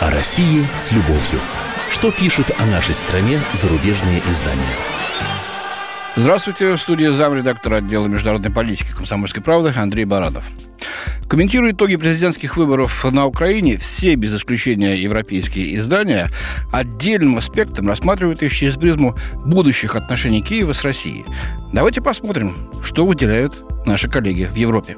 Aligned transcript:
О 0.00 0.10
России 0.10 0.64
с 0.76 0.92
любовью. 0.92 1.40
Что 1.90 2.12
пишут 2.12 2.52
о 2.56 2.66
нашей 2.66 2.94
стране 2.94 3.40
зарубежные 3.52 4.22
издания? 4.30 4.62
Здравствуйте, 6.14 6.74
в 6.74 6.80
студии 6.80 7.06
замредактора 7.06 7.76
отдела 7.76 8.06
международной 8.06 8.52
политики 8.52 8.92
«Комсомольской 8.94 9.42
правды» 9.42 9.72
Андрей 9.74 10.04
Баранов. 10.04 10.44
Комментируя 11.28 11.72
итоги 11.72 11.96
президентских 11.96 12.56
выборов 12.56 13.04
на 13.10 13.26
Украине, 13.26 13.76
все, 13.76 14.14
без 14.14 14.36
исключения 14.36 14.94
европейские 14.94 15.74
издания, 15.74 16.28
отдельным 16.72 17.38
аспектом 17.38 17.88
рассматривают 17.88 18.42
их 18.44 18.52
через 18.52 18.76
призму 18.76 19.16
будущих 19.44 19.96
отношений 19.96 20.42
Киева 20.42 20.74
с 20.74 20.84
Россией. 20.84 21.24
Давайте 21.72 22.00
посмотрим, 22.00 22.56
что 22.84 23.04
выделяют 23.04 23.64
наши 23.84 24.08
коллеги 24.08 24.44
в 24.44 24.54
Европе. 24.54 24.96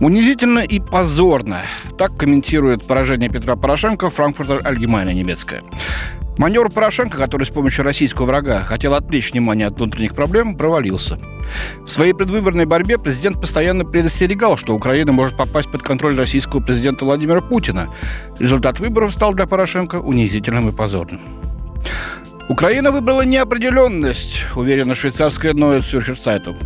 Унизительно 0.00 0.60
и 0.60 0.80
позорно. 0.80 1.60
Так 1.98 2.16
комментирует 2.16 2.86
поражение 2.86 3.28
Петра 3.28 3.54
Порошенко 3.54 4.08
Франкфуртер 4.08 4.62
Альгемайна 4.64 5.10
немецкая. 5.10 5.62
Маневр 6.38 6.70
Порошенко, 6.70 7.18
который 7.18 7.44
с 7.44 7.50
помощью 7.50 7.84
российского 7.84 8.24
врага 8.24 8.60
хотел 8.60 8.94
отвлечь 8.94 9.30
внимание 9.30 9.66
от 9.66 9.76
внутренних 9.76 10.14
проблем, 10.14 10.56
провалился. 10.56 11.18
В 11.84 11.88
своей 11.88 12.14
предвыборной 12.14 12.64
борьбе 12.64 12.96
президент 12.96 13.38
постоянно 13.38 13.84
предостерегал, 13.84 14.56
что 14.56 14.74
Украина 14.74 15.12
может 15.12 15.36
попасть 15.36 15.70
под 15.70 15.82
контроль 15.82 16.16
российского 16.16 16.60
президента 16.60 17.04
Владимира 17.04 17.42
Путина. 17.42 17.88
Результат 18.38 18.80
выборов 18.80 19.12
стал 19.12 19.34
для 19.34 19.46
Порошенко 19.46 19.96
унизительным 19.96 20.70
и 20.70 20.72
позорным. 20.72 21.20
Украина 22.50 22.90
выбрала 22.90 23.22
неопределенность, 23.22 24.44
уверена 24.56 24.96
швейцарская 24.96 25.52
Zürcher 25.52 26.18
Zeitung. 26.20 26.56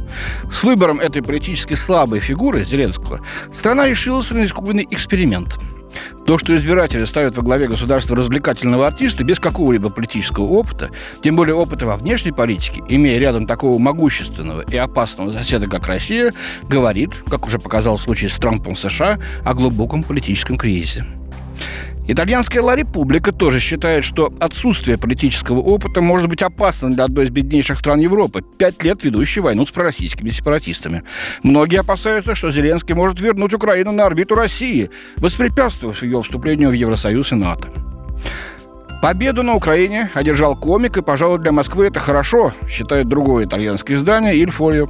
С 0.50 0.62
выбором 0.62 0.98
этой 0.98 1.22
политически 1.22 1.74
слабой 1.74 2.20
фигуры, 2.20 2.64
Зеленского, 2.64 3.20
страна 3.52 3.86
решилась 3.86 4.30
на 4.30 4.46
искусственный 4.46 4.88
эксперимент. 4.90 5.58
То, 6.26 6.38
что 6.38 6.56
избиратели 6.56 7.04
ставят 7.04 7.36
во 7.36 7.42
главе 7.42 7.68
государства 7.68 8.16
развлекательного 8.16 8.86
артиста 8.86 9.24
без 9.24 9.38
какого-либо 9.38 9.90
политического 9.90 10.46
опыта, 10.46 10.88
тем 11.22 11.36
более 11.36 11.54
опыта 11.54 11.84
во 11.84 11.98
внешней 11.98 12.32
политике, 12.32 12.82
имея 12.88 13.18
рядом 13.18 13.46
такого 13.46 13.78
могущественного 13.78 14.62
и 14.62 14.78
опасного 14.78 15.32
соседа, 15.32 15.66
как 15.66 15.86
Россия, 15.86 16.32
говорит, 16.62 17.12
как 17.28 17.46
уже 17.46 17.58
показал 17.58 17.98
случай 17.98 18.28
с 18.28 18.36
Трампом 18.36 18.74
США, 18.74 19.18
о 19.44 19.52
глубоком 19.52 20.02
политическом 20.02 20.56
кризисе. 20.56 21.04
Итальянская 22.06 22.60
Ла 22.60 22.76
Република 22.76 23.32
тоже 23.32 23.60
считает, 23.60 24.04
что 24.04 24.30
отсутствие 24.38 24.98
политического 24.98 25.60
опыта 25.60 26.02
может 26.02 26.28
быть 26.28 26.42
опасно 26.42 26.90
для 26.90 27.04
одной 27.04 27.24
из 27.24 27.30
беднейших 27.30 27.78
стран 27.78 27.98
Европы, 28.00 28.42
пять 28.58 28.82
лет 28.82 29.02
ведущей 29.04 29.40
войну 29.40 29.64
с 29.64 29.70
пророссийскими 29.70 30.28
сепаратистами. 30.28 31.02
Многие 31.42 31.80
опасаются, 31.80 32.34
что 32.34 32.50
Зеленский 32.50 32.94
может 32.94 33.20
вернуть 33.20 33.54
Украину 33.54 33.92
на 33.92 34.04
орбиту 34.04 34.34
России, 34.34 34.90
воспрепятствовав 35.16 36.02
ее 36.02 36.20
вступлению 36.20 36.68
в 36.70 36.74
Евросоюз 36.74 37.32
и 37.32 37.36
НАТО. 37.36 37.68
Победу 39.00 39.42
на 39.42 39.54
Украине 39.54 40.10
одержал 40.14 40.56
комик, 40.56 40.98
и, 40.98 41.02
пожалуй, 41.02 41.38
для 41.38 41.52
Москвы 41.52 41.86
это 41.86 42.00
хорошо, 42.00 42.52
считает 42.68 43.08
другое 43.08 43.46
итальянское 43.46 43.94
издание 43.94 44.36
«Иль 44.36 44.50
Фолио». 44.50 44.88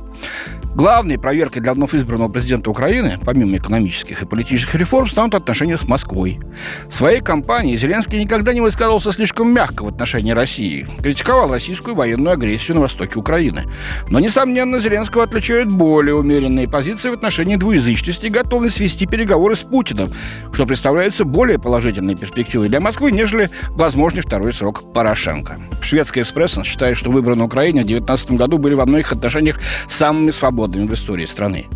Главной 0.75 1.20
проверкой 1.20 1.62
для 1.62 1.72
вновь 1.72 1.94
избранного 1.94 2.33
президента 2.33 2.69
Украины, 2.69 3.20
помимо 3.25 3.56
экономических 3.56 4.22
и 4.22 4.27
политических 4.27 4.75
реформ, 4.75 5.08
станут 5.08 5.36
отношения 5.36 5.77
с 5.77 5.84
Москвой. 5.84 6.41
В 6.89 6.92
своей 6.92 7.20
кампании 7.20 7.77
Зеленский 7.77 8.20
никогда 8.20 8.53
не 8.53 8.61
высказывался 8.61 9.12
слишком 9.12 9.55
мягко 9.55 9.84
в 9.84 9.89
отношении 9.89 10.33
России. 10.33 10.89
Критиковал 11.00 11.53
российскую 11.53 11.94
военную 11.94 12.33
агрессию 12.33 12.75
на 12.75 12.81
востоке 12.81 13.20
Украины. 13.20 13.66
Но, 14.11 14.19
несомненно, 14.19 14.81
Зеленского 14.81 15.22
отличают 15.22 15.70
более 15.70 16.16
умеренные 16.16 16.69
позиции 16.69 17.11
в 17.11 17.14
отношении 17.14 17.55
двуязычности 17.55 18.27
и 18.27 18.31
готовность 18.31 18.81
вести 18.81 19.06
переговоры 19.06 19.55
с 19.55 19.62
Путиным, 19.62 20.11
что 20.53 20.66
представляется 20.66 21.25
более 21.25 21.61
положительной 21.61 22.16
перспективой 22.16 22.69
для 22.69 22.81
Москвы, 22.81 23.12
нежели 23.12 23.48
возможный 23.69 24.22
второй 24.22 24.53
срок 24.53 24.92
Порошенко. 24.92 25.56
Шведская 25.83 26.22
«Экспресс» 26.22 26.59
считает, 26.64 26.97
что 26.97 27.12
выборы 27.12 27.36
на 27.36 27.44
Украине 27.44 27.82
в 27.82 27.87
2019 27.87 28.32
году 28.32 28.59
были 28.59 28.75
во 28.75 28.87
многих 28.87 29.12
отношениях 29.12 29.60
самыми 29.88 30.32
свободными 30.32 30.63
свободными 30.64 30.86
в 30.86 30.94
истории 30.94 31.26
страны. 31.26 31.66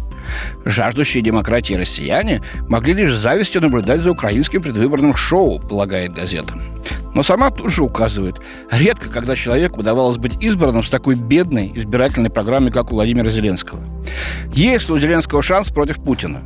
Жаждущие 0.65 1.22
демократии 1.22 1.75
россияне 1.75 2.41
могли 2.69 2.94
лишь 2.94 3.15
с 3.15 3.21
завистью 3.21 3.62
наблюдать 3.62 4.00
за 4.00 4.10
украинским 4.10 4.62
предвыборным 4.62 5.15
шоу, 5.15 5.60
полагает 5.60 6.15
газета. 6.15 6.54
Но 7.15 7.22
сама 7.22 7.50
тут 7.50 7.72
же 7.72 7.82
указывает, 7.82 8.37
редко 8.71 9.09
когда 9.09 9.37
человеку 9.37 9.81
удавалось 9.81 10.19
быть 10.19 10.43
избранным 10.43 10.84
с 10.84 10.91
такой 10.91 11.15
бедной 11.15 11.72
избирательной 11.75 12.31
программой, 12.31 12.71
как 12.71 12.93
у 12.93 12.94
Владимира 12.94 13.31
Зеленского. 13.31 13.81
Есть 14.54 14.91
у 14.91 14.99
Зеленского 14.99 15.43
шанс 15.43 15.69
против 15.69 16.03
Путина. 16.03 16.43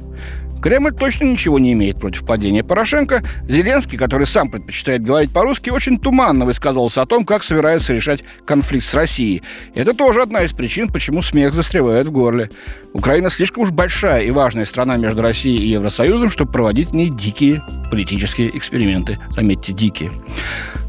Кремль 0.63 0.95
точно 0.95 1.25
ничего 1.25 1.59
не 1.59 1.73
имеет 1.73 1.99
против 1.99 2.25
падения 2.25 2.63
Порошенко. 2.63 3.23
Зеленский, 3.49 3.99
который 3.99 4.27
сам 4.27 4.51
предпочитает 4.51 5.03
говорить 5.03 5.33
по-русски, 5.33 5.71
очень 5.71 5.99
туманно 5.99 6.47
высказывался 6.47 7.03
о 7.03 7.07
том, 7.07 7.25
как 7.25 7.43
собирается 7.43 7.93
решать 7.93 8.23
конфликт 8.47 8.87
с 8.87 8.95
Россией. 8.95 9.43
Это 9.75 9.93
тоже 9.93 10.23
одна 10.23 10.45
из 10.45 10.53
причин, 10.53 10.89
почему 10.89 11.21
смех 11.21 11.53
застревает 11.53 12.07
в 12.07 12.13
горле. 12.13 12.49
Украина 12.95 13.29
слишком 13.29 13.65
уж 13.65 13.71
большая 13.71 14.23
и 14.23 14.31
важная 14.31 14.65
страна 14.65 14.97
между 14.97 15.21
Россией 15.23 15.59
и 15.59 15.71
Евросоюзом, 15.71 16.31
чтобы 16.31 16.53
проводить 16.53 16.91
в 16.91 16.95
ней 16.95 17.11
дикие 17.11 17.63
политические 17.91 18.57
эксперименты. 18.57 19.19
Заметьте, 19.35 19.73
дикие. 19.73 20.13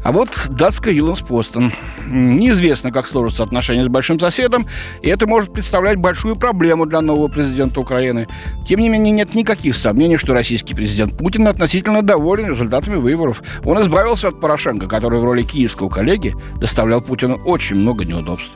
А 0.04 0.12
вот 0.12 0.28
датская 0.50 0.92
Юленс-Постон. 0.92 1.72
Неизвестно, 2.06 2.92
как 2.92 3.06
сложатся 3.06 3.42
отношения 3.42 3.84
с 3.84 3.88
большим 3.88 4.20
соседом, 4.20 4.66
и 5.00 5.08
это 5.08 5.26
может 5.26 5.50
представлять 5.50 5.96
большую 5.96 6.36
проблему 6.36 6.84
для 6.84 7.00
нового 7.00 7.28
президента 7.28 7.80
Украины. 7.80 8.28
Тем 8.68 8.80
не 8.80 8.90
менее, 8.90 9.12
нет 9.12 9.34
никаких 9.34 9.74
сомнений, 9.74 10.18
что 10.18 10.34
российский 10.34 10.74
президент 10.74 11.16
Путин 11.16 11.48
относительно 11.48 12.02
доволен 12.02 12.50
результатами 12.50 12.96
выборов. 12.96 13.42
Он 13.64 13.80
избавился 13.80 14.28
от 14.28 14.40
Порошенко, 14.40 14.88
который 14.88 15.20
в 15.20 15.24
роли 15.24 15.42
киевского 15.42 15.88
коллеги 15.88 16.34
доставлял 16.60 17.00
Путину 17.00 17.36
очень 17.36 17.76
много 17.76 18.04
неудобств. 18.04 18.52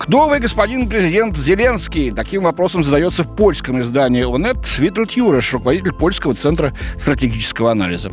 Кто 0.00 0.28
вы, 0.28 0.40
господин 0.40 0.88
президент 0.88 1.36
Зеленский? 1.36 2.10
Таким 2.10 2.42
вопросом 2.42 2.82
задается 2.82 3.22
в 3.22 3.36
польском 3.36 3.80
издании 3.80 4.24
ОНЕТ 4.24 4.58
Витальд 4.78 5.12
Юреш, 5.12 5.52
руководитель 5.52 5.92
Польского 5.92 6.34
центра 6.34 6.74
стратегического 6.98 7.70
анализа. 7.70 8.10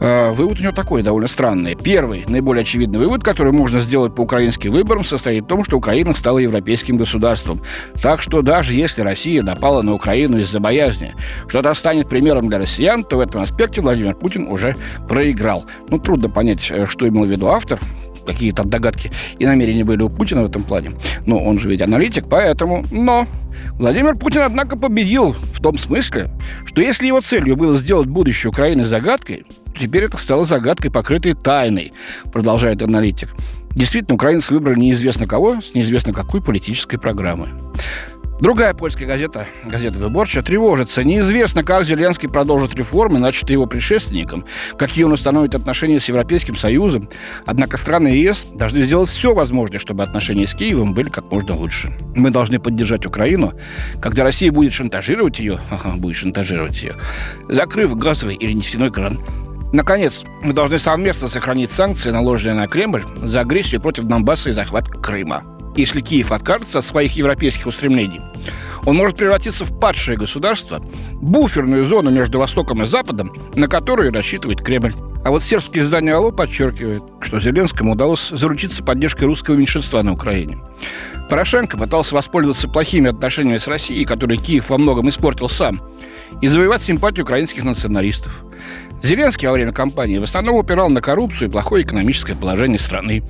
Э, 0.00 0.32
вывод 0.32 0.60
у 0.60 0.62
него 0.62 0.72
такой, 0.72 1.02
довольно 1.02 1.28
странный. 1.28 1.74
Первый, 1.74 2.24
наиболее 2.28 2.62
очевидный 2.62 2.98
вывод, 2.98 3.22
который 3.22 3.52
можно 3.52 3.80
сделать 3.80 4.14
по 4.14 4.22
украинским 4.22 4.72
выборам, 4.72 5.04
состоит 5.04 5.44
в 5.44 5.46
том, 5.46 5.64
что 5.64 5.76
Украина 5.76 6.14
стала 6.14 6.38
европейским 6.38 6.96
государством. 6.96 7.60
Так 8.02 8.20
что 8.20 8.42
даже 8.42 8.74
если 8.74 9.02
Россия 9.02 9.42
напала 9.42 9.82
на 9.82 9.94
Украину 9.94 10.38
из-за 10.38 10.60
боязни, 10.60 11.14
что 11.48 11.60
это 11.60 11.74
станет 11.74 12.08
примером 12.08 12.48
для 12.48 12.58
россиян, 12.58 13.04
то 13.04 13.16
в 13.16 13.20
этом 13.20 13.40
аспекте 13.42 13.80
Владимир 13.80 14.14
Путин 14.14 14.46
уже 14.48 14.76
проиграл. 15.08 15.64
Ну, 15.88 15.98
трудно 15.98 16.28
понять, 16.28 16.70
э, 16.70 16.86
что 16.86 17.08
имел 17.08 17.24
в 17.24 17.30
виду 17.30 17.48
автор, 17.48 17.78
какие 18.26 18.52
там 18.52 18.68
догадки 18.68 19.10
и 19.38 19.46
намерения 19.46 19.84
были 19.84 20.02
у 20.02 20.10
Путина 20.10 20.42
в 20.42 20.46
этом 20.46 20.62
плане. 20.62 20.90
Но 21.26 21.38
он 21.38 21.58
же 21.58 21.68
ведь 21.68 21.80
аналитик, 21.80 22.26
поэтому... 22.28 22.84
Но 22.90 23.26
Владимир 23.78 24.16
Путин, 24.16 24.42
однако, 24.42 24.76
победил 24.76 25.32
в 25.32 25.60
том 25.60 25.78
смысле, 25.78 26.26
что 26.66 26.80
если 26.80 27.06
его 27.06 27.20
целью 27.20 27.56
было 27.56 27.78
сделать 27.78 28.08
будущее 28.08 28.50
Украины 28.50 28.84
загадкой, 28.84 29.44
теперь 29.78 30.04
это 30.04 30.16
стало 30.18 30.44
загадкой, 30.44 30.90
покрытой 30.90 31.34
тайной, 31.34 31.92
продолжает 32.32 32.82
аналитик. 32.82 33.30
Действительно, 33.70 34.14
украинцы 34.14 34.54
выбрали 34.54 34.78
неизвестно 34.78 35.26
кого 35.26 35.60
с 35.60 35.74
неизвестно 35.74 36.12
какой 36.12 36.42
политической 36.42 36.96
программой. 36.96 37.50
Другая 38.40 38.74
польская 38.74 39.06
газета, 39.06 39.46
газета 39.64 39.98
«Выборча», 39.98 40.42
тревожится. 40.42 41.02
Неизвестно, 41.02 41.64
как 41.64 41.86
Зеленский 41.86 42.28
продолжит 42.28 42.74
реформы, 42.74 43.18
начатые 43.18 43.54
его 43.54 43.66
предшественником, 43.66 44.44
какие 44.78 45.04
он 45.04 45.12
установит 45.12 45.54
отношения 45.54 45.98
с 45.98 46.04
Европейским 46.04 46.54
Союзом. 46.54 47.08
Однако 47.46 47.78
страны 47.78 48.08
ЕС 48.08 48.46
должны 48.52 48.82
сделать 48.82 49.08
все 49.08 49.32
возможное, 49.32 49.78
чтобы 49.78 50.02
отношения 50.02 50.46
с 50.46 50.54
Киевом 50.54 50.92
были 50.92 51.08
как 51.08 51.30
можно 51.30 51.56
лучше. 51.56 51.92
Мы 52.14 52.28
должны 52.28 52.58
поддержать 52.58 53.06
Украину. 53.06 53.54
Когда 54.02 54.22
Россия 54.22 54.52
будет 54.52 54.74
шантажировать 54.74 55.38
ее, 55.38 55.58
ага, 55.70 55.96
будет 55.96 56.16
шантажировать 56.16 56.82
ее, 56.82 56.94
закрыв 57.48 57.96
газовый 57.96 58.34
или 58.34 58.52
нефтяной 58.52 58.90
кран, 58.90 59.18
Наконец, 59.76 60.22
мы 60.40 60.54
должны 60.54 60.78
совместно 60.78 61.28
сохранить 61.28 61.70
санкции, 61.70 62.08
наложенные 62.08 62.56
на 62.56 62.66
Кремль 62.66 63.04
за 63.22 63.40
агрессию 63.40 63.78
против 63.78 64.04
Донбасса 64.04 64.48
и 64.48 64.52
захват 64.54 64.88
Крыма. 64.88 65.42
Если 65.76 66.00
Киев 66.00 66.32
откажется 66.32 66.78
от 66.78 66.86
своих 66.86 67.14
европейских 67.14 67.66
устремлений, 67.66 68.22
он 68.86 68.96
может 68.96 69.18
превратиться 69.18 69.66
в 69.66 69.78
падшее 69.78 70.16
государство, 70.16 70.80
буферную 71.16 71.84
зону 71.84 72.10
между 72.10 72.38
Востоком 72.38 72.84
и 72.84 72.86
Западом, 72.86 73.34
на 73.54 73.68
которую 73.68 74.14
рассчитывает 74.14 74.62
Кремль. 74.62 74.94
А 75.26 75.30
вот 75.30 75.42
сербское 75.42 75.82
издание 75.82 76.14
«Алло» 76.14 76.32
подчеркивает, 76.32 77.02
что 77.20 77.38
Зеленскому 77.38 77.92
удалось 77.92 78.30
заручиться 78.30 78.82
поддержкой 78.82 79.24
русского 79.24 79.56
меньшинства 79.56 80.00
на 80.00 80.14
Украине. 80.14 80.56
Порошенко 81.28 81.76
пытался 81.76 82.14
воспользоваться 82.14 82.66
плохими 82.66 83.10
отношениями 83.10 83.58
с 83.58 83.66
Россией, 83.66 84.06
которые 84.06 84.38
Киев 84.38 84.70
во 84.70 84.78
многом 84.78 85.10
испортил 85.10 85.50
сам, 85.50 85.82
и 86.40 86.48
завоевать 86.48 86.82
симпатию 86.82 87.24
украинских 87.24 87.64
националистов. 87.64 88.44
Зеленский 89.02 89.46
во 89.46 89.54
время 89.54 89.72
кампании 89.72 90.18
в 90.18 90.24
основном 90.24 90.56
упирал 90.56 90.88
на 90.88 91.00
коррупцию 91.00 91.48
и 91.48 91.50
плохое 91.50 91.84
экономическое 91.84 92.34
положение 92.34 92.78
страны. 92.78 93.22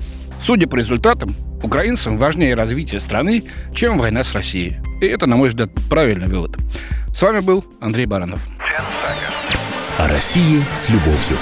Судя 0.43 0.67
по 0.67 0.75
результатам, 0.75 1.35
украинцам 1.63 2.17
важнее 2.17 2.55
развитие 2.55 2.99
страны, 2.99 3.43
чем 3.73 3.97
война 3.97 4.23
с 4.23 4.33
Россией. 4.33 4.77
И 5.01 5.05
это, 5.05 5.25
на 5.25 5.35
мой 5.35 5.49
взгляд, 5.49 5.69
правильный 5.89 6.27
вывод. 6.27 6.57
С 7.07 7.21
вами 7.21 7.39
был 7.39 7.65
Андрей 7.81 8.05
Баранов. 8.05 8.39
10 8.47 9.59
О 9.97 10.07
России 10.07 10.63
с 10.73 10.89
любовью. 10.89 11.37